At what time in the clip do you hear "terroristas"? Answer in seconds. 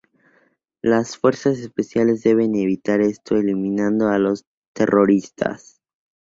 4.73-5.79